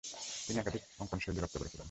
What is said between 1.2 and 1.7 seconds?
রপ্ত